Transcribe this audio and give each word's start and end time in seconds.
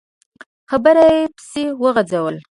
خبره 0.69 1.05
يې 1.15 1.21
پسې 1.35 1.63
وغځوله. 1.81 2.41